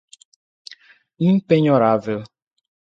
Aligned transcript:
impenhorável 1.19 2.23